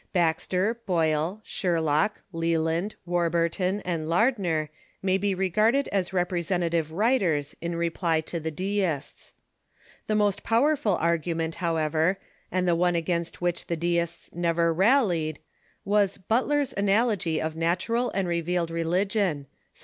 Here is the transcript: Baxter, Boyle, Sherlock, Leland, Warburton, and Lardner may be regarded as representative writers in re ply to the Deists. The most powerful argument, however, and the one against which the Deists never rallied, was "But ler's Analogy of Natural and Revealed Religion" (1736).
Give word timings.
Baxter, 0.13 0.79
Boyle, 0.87 1.41
Sherlock, 1.43 2.21
Leland, 2.33 2.95
Warburton, 3.05 3.81
and 3.81 4.09
Lardner 4.09 4.71
may 5.03 5.19
be 5.19 5.35
regarded 5.35 5.87
as 5.89 6.11
representative 6.11 6.91
writers 6.91 7.53
in 7.61 7.75
re 7.75 7.91
ply 7.91 8.19
to 8.21 8.39
the 8.39 8.49
Deists. 8.49 9.33
The 10.07 10.15
most 10.15 10.41
powerful 10.43 10.95
argument, 10.95 11.53
however, 11.61 12.17
and 12.51 12.67
the 12.67 12.73
one 12.75 12.95
against 12.95 13.41
which 13.41 13.67
the 13.67 13.77
Deists 13.77 14.33
never 14.33 14.73
rallied, 14.73 15.37
was 15.85 16.17
"But 16.17 16.47
ler's 16.47 16.73
Analogy 16.75 17.39
of 17.39 17.55
Natural 17.55 18.09
and 18.09 18.27
Revealed 18.27 18.71
Religion" 18.71 19.45
(1736). 19.45 19.49